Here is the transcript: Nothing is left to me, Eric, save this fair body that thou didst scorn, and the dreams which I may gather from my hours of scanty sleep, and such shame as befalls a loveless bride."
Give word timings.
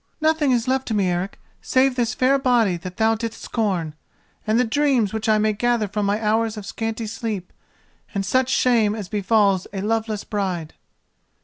Nothing 0.19 0.51
is 0.51 0.67
left 0.67 0.87
to 0.87 0.95
me, 0.95 1.11
Eric, 1.11 1.39
save 1.61 1.93
this 1.95 2.15
fair 2.15 2.39
body 2.39 2.75
that 2.75 2.97
thou 2.97 3.13
didst 3.13 3.39
scorn, 3.43 3.93
and 4.47 4.59
the 4.59 4.63
dreams 4.63 5.13
which 5.13 5.29
I 5.29 5.37
may 5.37 5.53
gather 5.53 5.87
from 5.87 6.07
my 6.07 6.19
hours 6.19 6.57
of 6.57 6.65
scanty 6.65 7.05
sleep, 7.05 7.53
and 8.15 8.25
such 8.25 8.49
shame 8.49 8.95
as 8.95 9.07
befalls 9.09 9.67
a 9.71 9.81
loveless 9.81 10.23
bride." 10.23 10.73